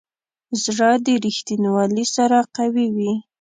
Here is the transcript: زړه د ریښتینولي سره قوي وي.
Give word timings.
زړه 0.63 0.89
د 1.05 1.07
ریښتینولي 1.25 2.05
سره 2.15 2.37
قوي 2.55 2.87
وي. 2.95 3.13